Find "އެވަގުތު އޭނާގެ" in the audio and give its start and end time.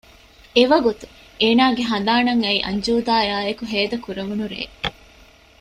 0.55-1.83